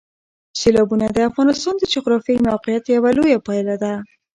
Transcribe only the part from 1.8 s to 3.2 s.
جغرافیایي موقیعت یوه